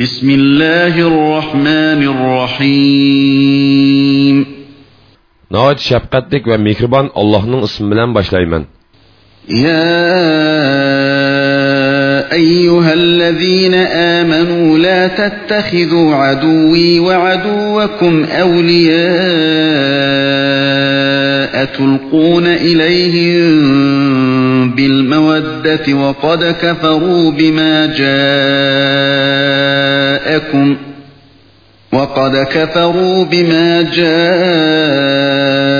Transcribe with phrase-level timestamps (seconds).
[0.00, 3.56] بسم الله الرحمن الرحيم
[5.76, 8.64] şəfqətlik və mehriban Allah'ın ismi bilan başlayman.
[9.48, 10.00] يا
[12.32, 13.74] أيها الذين
[14.14, 19.60] آمنوا لا تتخذوا عدوي وعدوكم أولياء
[21.78, 23.50] تلقون إليهم
[24.70, 27.86] بالمودة وقد كفروا بما
[30.40, 30.76] جاءكم
[31.92, 35.79] وقد كفروا بما جاءكم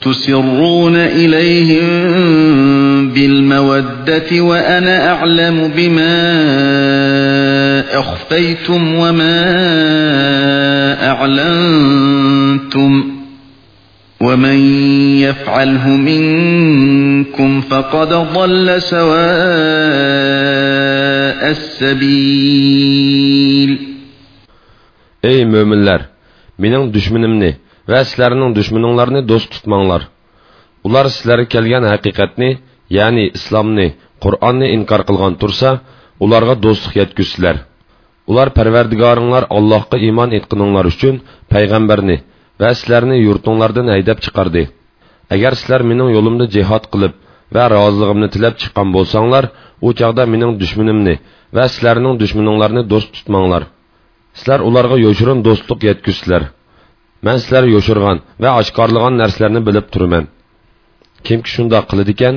[0.00, 1.88] تسرون إليهم
[3.10, 6.18] بالمودة وأنا أعلم بما
[8.00, 9.44] أخفيتم وما
[11.10, 13.04] أعلنتم
[14.20, 14.58] ومن
[15.18, 19.18] يفعله منكم فقد ضل سواء
[21.50, 22.98] السبيل.
[25.22, 26.00] Ey möminlər,
[26.62, 30.02] mening düşmənimni və sizlərning düşməninglarni do'st tutmanglar.
[30.86, 32.50] Ular sizlarga kelgan haqiqatni,
[32.96, 33.88] ya'ni islomni,
[34.22, 35.70] Qur'onni inkor qilgan tursa,
[36.24, 37.56] ularga do'stlik yetkizsizlar.
[38.30, 41.14] Ular Parvardigoringlar Allohga iymon etqininglar uchun
[41.52, 42.16] payg'ambarni
[42.60, 44.62] va sizlarni yurtinglardan haydab chiqardi.
[45.34, 47.14] Agar sizlar mening yo'limda jihad qilib
[47.54, 49.44] va roziligimni tilab chiqqan bo'lsanglar,
[49.86, 51.14] u chaqda mening dushmanimni
[51.56, 53.62] va sizlarning dushmaninglarni do'st tutmanglar.
[54.38, 56.42] Sizlar ularga yo'shirin do'stlik yetkizsizlar.
[57.25, 60.25] Men sizlar yo'shirgan va oshkorlagan narsalarni bilib turaman.
[61.25, 62.35] Kimki shunday qiladi ekan,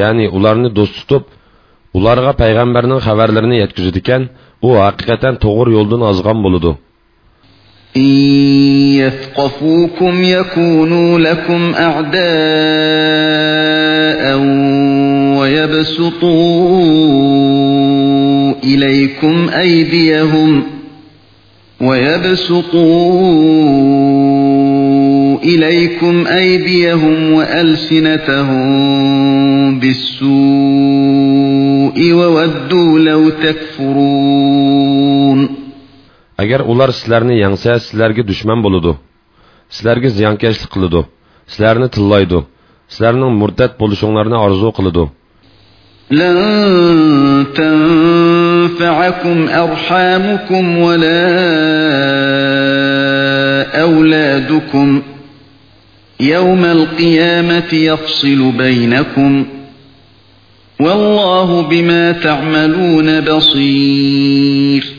[0.00, 1.22] ya'ni ularni do'st tutib,
[1.98, 4.22] ularga payg'ambarning xabarlarini yetkazadi ekan,
[4.66, 6.72] u haqiqatan to'g'ri yo'ldan ozgan bo'ladi.
[7.96, 8.02] إن
[9.02, 12.24] يثقفوكم يكونوا لكم أعداء
[15.38, 16.94] ويبسطوا
[18.64, 20.50] إليكم أيديهم
[21.81, 23.39] ويبسطوا
[25.43, 28.69] إليكم أيديهم وألسنتهم
[29.79, 30.29] بالسوء
[32.13, 34.59] وودوا لو تكفرون
[36.39, 38.91] agar ular sizlarni yangsa sizlarga dushman bo'ladi
[39.75, 41.01] sizlarga ziyonkashlik qiladi
[41.51, 42.39] sizlarni tillaydi
[42.93, 45.03] sizlarning murtad bo'lishinglarni orzu qiladi
[46.11, 51.29] لن تنفعكم أرحامكم ولا
[53.81, 55.01] أولادكم.
[56.19, 59.45] يوم القيامة يفصل بينكم.
[60.79, 64.98] والله بما تعملون بصير.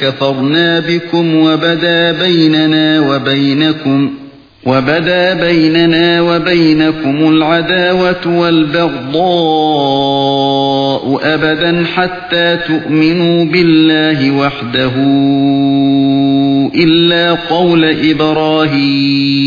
[0.00, 4.10] كفرنا بكم وبدا بيننا وبينكم
[4.66, 9.24] وبدا بيننا وبينكم العداوة والبغضاء
[11.24, 14.92] أبدا حتى تؤمنوا بالله وحده
[16.74, 19.44] إلا قول إبراهيم.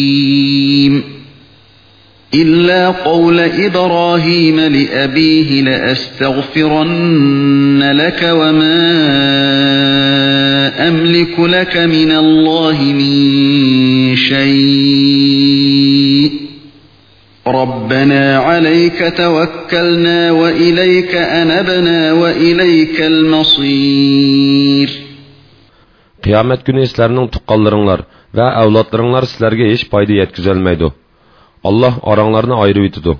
[2.33, 8.97] إلا قول إبراهيم لأبيه لأستغفرن لك وما
[10.87, 16.31] أملك لك من الله من شيء.
[17.47, 24.89] ربنا عليك توكلنا وإليك أنبنا وإليك المصير.
[26.23, 27.99] qiyomat kuni sizlarning tuqqanlaringlar
[28.37, 30.87] va avlodlaringlar sizlarga hech foyda yetkazolmaydi
[31.63, 33.17] Allah oranglarni ayırıb etidi.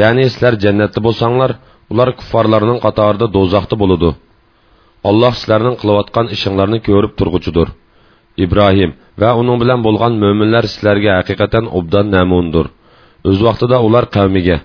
[0.00, 1.56] Yəni sizlər cənnətdə bolsanlar,
[1.90, 4.14] ular kuffarlarının qatarında dozaqda buludu.
[5.04, 7.68] Allah sizlərinin qılıbatqan işinlərini görüb turğucudur.
[8.44, 12.70] İbrahim və onun bilən bolğan möminlər sizlərə həqiqətən obdan nəmundur.
[13.30, 14.58] Öz vaxtında ular qəvmigə,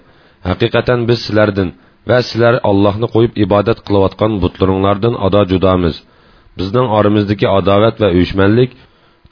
[0.50, 1.73] həqiqətən biz sizlərdən
[2.09, 6.00] və sizlər Allahni qoyub ibadət qılıbatqan butlarınlardan ada cudamız.
[6.57, 8.71] Bizdən aramızdakı adavət və öyüşmənlik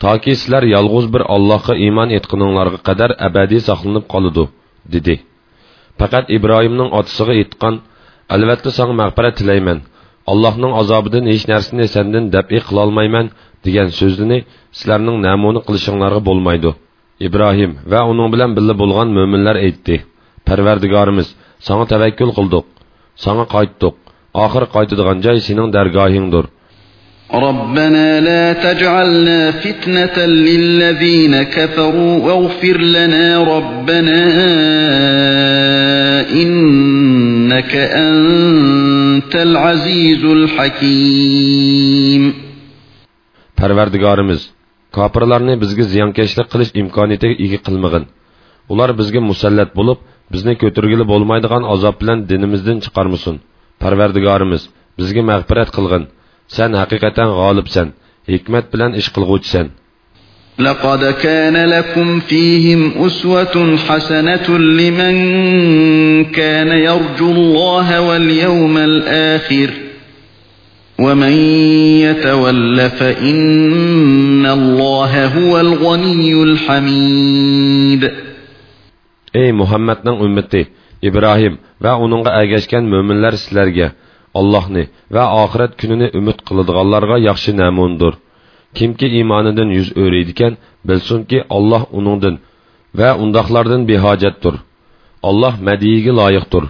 [0.03, 4.43] toki sizlar yolg'iz bir allohga iymon etqininglarga qadar abadiy saqlanib qoladi
[4.93, 5.15] dedi.
[5.99, 7.75] Faqat ibrohimning otasiga aytgan
[8.35, 9.79] albatta sanga mag'firat tilayman.
[10.31, 13.25] Allohning azobidan hech narsani sendan dabi qilolmayman
[13.65, 14.37] degan so'zini
[14.77, 16.71] sizlarning namuna qilishinglarga bo'lmaydi
[17.27, 19.95] ibrohim va uning bilan birga bo'lgan mo'minlar aytdi.
[20.47, 21.27] Parvardigorimiz
[21.67, 22.65] sanga tavakkul qildik
[23.23, 23.93] sanga qaytdik.
[24.45, 26.45] Oxir qaytadigan joy sening dargohingdir
[27.34, 34.22] ربنا لا تجعلنا فتنة للذين كفروا واغفر لنا ربنا
[36.42, 41.70] إنك أنت العزيز الحكيم
[43.60, 44.40] Parvardigorimiz,
[44.96, 48.04] kofirlarni bizga ziyonkashlik qilish imkoniyatiga ega qilmag'in.
[48.72, 49.98] Ular bizga musallat bo'lib,
[50.32, 53.36] bizni ko'targili bo'lmaydigan azob bilan dinimizdan chiqarmasin.
[53.82, 54.62] Parvardigorimiz,
[54.98, 56.04] bizga mag'firat qilg'in.
[56.47, 57.91] سن حقيقة غالب سن
[58.29, 59.69] حكمت بلن اشقلغوت سن
[60.59, 65.15] لقد كان لكم فيهم أسوة حسنة لمن
[66.25, 69.69] كان يرجو الله واليوم الآخر
[70.99, 71.31] ومن
[72.01, 78.11] يتول فإن الله هو الغني الحميد
[79.35, 80.67] Ey Muhammed'in ümmeti,
[81.01, 83.91] İbrahim ve onunla ağaçken müminler sizlerge,
[84.40, 84.84] Allohni
[85.14, 88.12] va oxirat kunini umid qiladiganlarga yaxshi namundir.
[88.76, 90.52] Kimki iymonidan yuz o'raydigan,
[90.88, 92.34] bilsinki Alloh uningdan
[92.98, 94.54] va undoqlardan behojatdir.
[95.28, 96.64] Alloh madiyiga loyiqdir.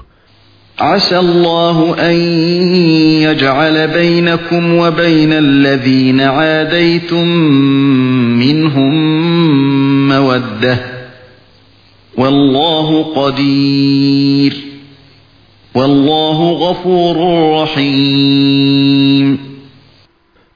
[0.81, 2.17] عسى الله أن
[3.27, 7.27] يجعل بينكم وبين الذين عاديتم
[8.43, 8.95] منهم
[10.09, 10.79] مودة
[12.17, 14.53] والله قدير
[15.76, 17.16] والله غفور
[17.62, 19.28] رحيم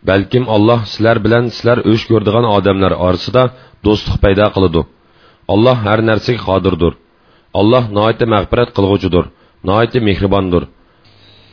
[0.09, 3.43] balkim alloh sizlar bilan sizlar o'sh ko'rdigan odamlar orasida
[3.85, 4.81] do'stlik paydo qiladi
[5.53, 6.93] alloh har narsaga qodirdir
[7.59, 9.25] alloh noiti mag'firat qilg'uchidir
[9.69, 10.63] noiti mehribondir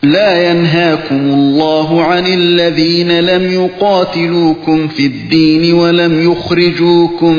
[0.03, 7.37] لا ينهاكم الله عن الذين لم يقاتلوكم في الدين ولم يخرجوكم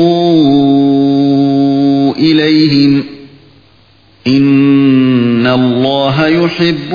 [2.28, 2.94] إليهم
[4.28, 6.92] إن الله يحب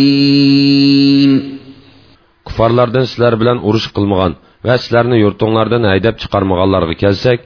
[0.00, 0.50] المقسطين
[2.46, 4.32] kuffarlardan sizlar bilan urush qilmagan
[4.66, 7.40] va sizlarni yurtinglardan haydab chiqarmaganlarga kelsak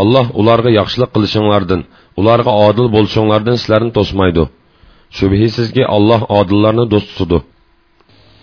[0.00, 1.80] alloh ularga yaxshilik qilishinglardan
[2.20, 4.44] ularga odil bo'lishinglardan sizlarni to'smaydi
[5.18, 7.38] shubhisizki alloh odillarni do'st tutadi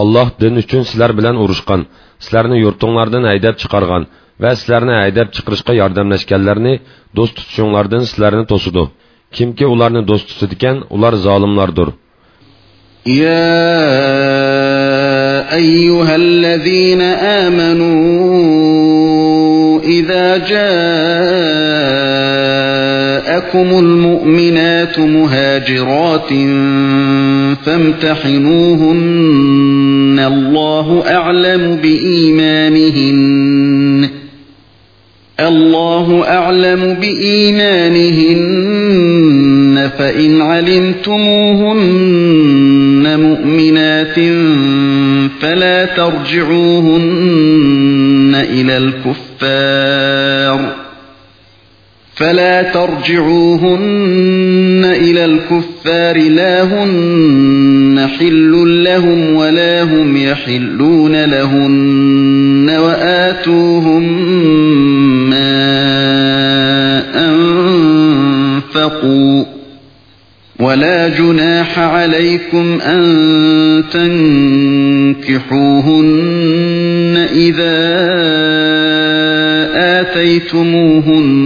[0.00, 1.80] Allah din uchun sizlar bilan urushgan,
[2.24, 4.02] sizlarni yurtinglardan haydab chiqargan
[4.42, 6.74] va sizlarni haydab chiqarishga yordamlashganlarni
[7.16, 8.84] do'st tutishinglardan sizlarni to'sidi.
[9.36, 11.88] Kimki ularni do'st tutadigan, ular zolimlardir.
[13.22, 13.44] Ya
[15.58, 17.08] ayyuhallazina
[17.46, 17.90] amanu
[19.98, 22.15] idza jaa
[23.54, 26.28] جاءكم المؤمنات مهاجرات
[27.66, 30.20] فامتحنوهن.
[30.26, 34.08] الله أعلم بإيمانهن.
[35.40, 39.90] الله أعلم بإيمانهن.
[39.98, 44.14] فإن علمتموهن مؤمنات
[45.40, 50.85] فلا ترجعوهن إلى الكفار.
[52.16, 53.76] فلا ترجعوهن
[54.84, 64.02] إلى الكفار لا هن حل لهم ولا هم يحلون لهن وآتوهم
[65.30, 65.56] ما
[68.74, 69.44] أنفقوا.
[70.60, 73.84] ولا جناح عليكم أن
[75.22, 76.06] تنكحوهن
[77.32, 77.76] إذا
[80.00, 81.45] آتيتموهن.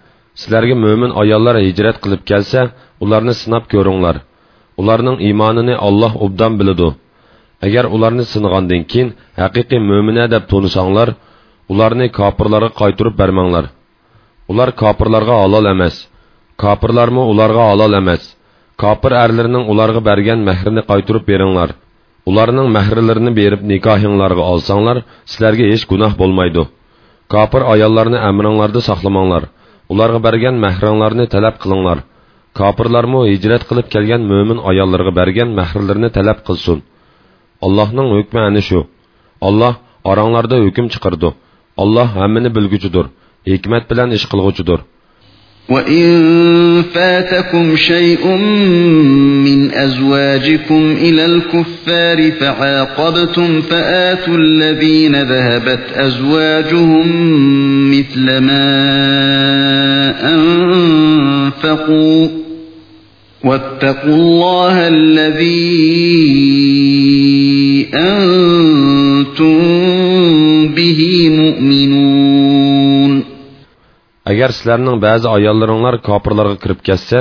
[0.39, 2.69] sizlərə mömin ayollar hicrət qılıb gəlsə,
[3.03, 4.21] onlarını sınab görünglar.
[4.77, 6.89] Onlarning iymonini Alloh obdan biladi.
[7.65, 11.09] Agar ularni sinagandan keyin haqiqiy mo'mina deb to'nisanglar,
[11.71, 13.65] ularni kofirlarga qaytarib bermanglar.
[14.51, 15.95] Ular kofirlarga halol emas.
[16.63, 18.23] Kofirlarmi ularga halol emas.
[18.81, 21.69] Kofir erlarining ularga bergan mahrini qaytarib beringlar.
[22.29, 24.97] Ularning mahrlarini berib nikohinglarga olsanglar,
[25.31, 26.63] sizlarga hech gunoh bo'lmaydi.
[27.33, 29.43] Kofir ayollarni amringlarda saqlamanglar.
[29.91, 31.99] Ularga bergan mahringlarni talab qilinglar.
[32.59, 36.79] Kofirlarmi hijrat qilib kelgan mo'min ayollarga bergan mahrlarini talab qilsin.
[37.65, 38.79] Allohning hukmi ana shu.
[39.47, 39.73] Alloh
[40.11, 41.29] oranglarda hukm chiqardi.
[41.83, 43.05] Alloh hammani bilguchidir,
[43.51, 44.79] hikmat bilan ish qilg'uchidir.
[45.71, 48.27] وَإِن فَاتَكُمْ شَيْءٌ
[49.47, 57.07] مِّنْ أَزْوَاجِكُمْ إِلَى الْكُفَّارِ فَعَاقَبْتُمْ فَآتُوا الَّذِينَ ذَهَبَتْ أَزْوَاجُهُم
[57.91, 58.63] مِّثْلَ مَا
[60.33, 62.27] أَنفَقُوا
[63.43, 66.60] وَاتَّقُوا اللَّهَ الَّذِي
[74.41, 77.19] agar sizlarning ba'zi ayollaringlar kofirlarga kirib ketsa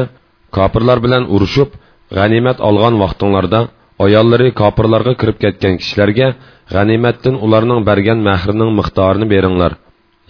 [0.56, 1.68] kofirlar bilan urushib
[2.16, 3.60] g'animat olgan vaqtinglarda
[4.04, 6.28] ayollari kofirlarga kirib ketgan kishilarga
[6.74, 9.72] g'animatdan ularning bergan mahrining miqdorini beringlar.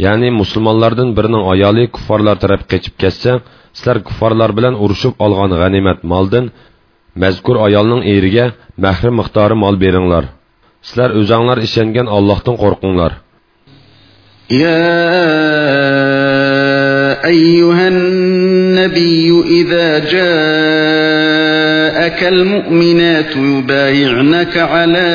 [0.04, 3.32] Ya'ni musulmonlardan birining ayoli kuffarlar taraf qechib ketsa
[3.76, 6.44] sizlar kuffarlar bilan urushib olgan g'animat moldan
[7.22, 8.46] mazkur ayolning eriga
[8.84, 10.24] mahri miqdori mol beringlar.
[10.86, 13.12] Sizlar o'zanglar ishongan ollohdan qo'rqinglar.
[14.50, 15.99] يا
[17.24, 20.20] أيها النبي إذا جاءك
[22.24, 25.10] المؤمنات يبايعنك على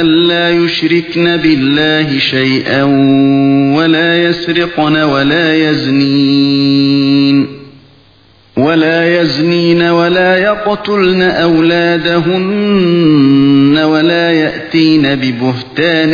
[0.00, 2.82] أن لا يشركن بالله شيئا
[3.76, 7.59] ولا يسرقن ولا يزنين.
[8.70, 12.58] ولا يزنين ولا يقتلن أولادهن
[13.78, 16.12] ولا يأتين ببهتان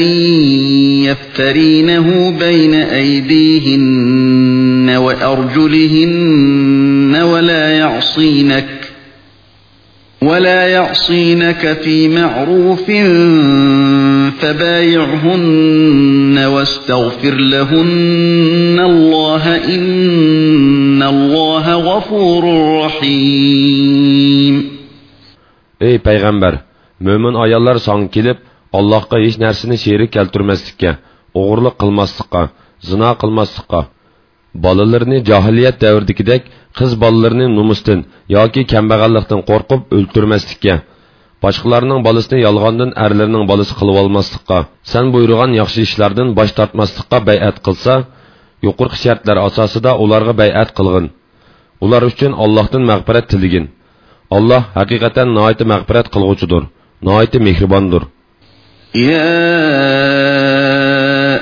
[1.04, 4.16] يفترينه بين أيديهن
[4.96, 6.36] وأرجلهن
[7.16, 8.66] ولا يعصينك
[10.22, 12.90] ولا يعصينك في معروف
[14.40, 22.42] فبايعهن واستغفر لهن الله إن الله غفور
[22.84, 24.56] رحيم
[25.88, 26.54] ey payg'ambar
[27.06, 28.38] mo'min ayollar song kelib
[28.78, 30.90] allohga hech narsani sherik keltirmaslikka
[31.40, 32.42] o'g'irlik qilmaslikqa
[32.88, 33.80] zino qilmaslikqa
[34.64, 36.42] bolalarni johiliyat davridagidek
[36.78, 38.00] qiz bolalarini numusdan
[38.36, 40.74] yoki kambag'allikdan qo'rqib o'ltirmaslikka
[41.45, 44.59] boshqalarning bolasini yolg'ondan erlarning bolasi qilib olmaslikqa
[44.91, 47.93] san buyurgan yaxshi ishlardan bosh tortmaslikqa bay'at qilsa
[48.65, 51.05] yuqorqi shartlar asosida ularga bay'at qilg'in
[51.85, 53.65] ular uchun allohdan mag'firat tiligin
[54.37, 56.63] alloh haqiqatan noiti mag'firat qilg'uchidir
[57.07, 58.03] noiti mehribondir
[58.95, 59.47] يا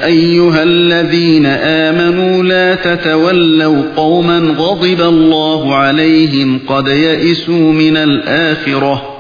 [0.06, 1.46] أيها الذين
[1.86, 9.13] آمنوا لا تتولوا قوما غضب الله عليهم قد يئسوا من الآخرة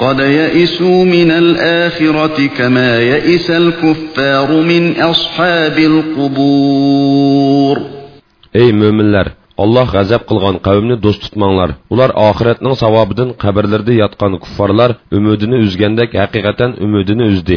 [0.00, 7.76] قد يئسوا من الآخرة كما يئس الكفار من أصحاب القبور
[8.62, 9.26] ey mo'minlar
[9.64, 16.70] alloh g'azab qilgan qavmni do'st tutmanglar ular oxiratning savobidan qabrlarda yotgan kuffarlar umidini uzgandek haqiqatan
[16.84, 17.56] umidini uzdi